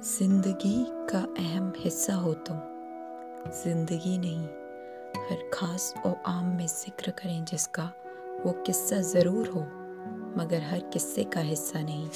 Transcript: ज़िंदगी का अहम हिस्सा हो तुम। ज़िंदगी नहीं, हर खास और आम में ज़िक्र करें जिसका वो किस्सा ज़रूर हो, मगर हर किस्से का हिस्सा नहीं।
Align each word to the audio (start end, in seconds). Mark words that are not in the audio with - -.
ज़िंदगी 0.00 0.86
का 1.10 1.18
अहम 1.38 1.72
हिस्सा 1.78 2.14
हो 2.14 2.32
तुम। 2.46 2.56
ज़िंदगी 3.54 4.16
नहीं, 4.18 4.44
हर 5.26 5.42
खास 5.54 5.92
और 6.06 6.14
आम 6.26 6.44
में 6.56 6.66
ज़िक्र 6.66 7.10
करें 7.10 7.44
जिसका 7.44 7.82
वो 8.44 8.52
किस्सा 8.66 9.00
ज़रूर 9.00 9.48
हो, 9.48 9.60
मगर 10.36 10.62
हर 10.62 10.80
किस्से 10.92 11.24
का 11.24 11.40
हिस्सा 11.40 11.80
नहीं। 11.80 12.08